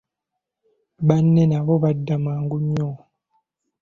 Banne 1.07 1.43
nabo 1.51 1.73
badda 1.83 2.15
mangu 2.25 2.57
nnyo. 2.63 2.89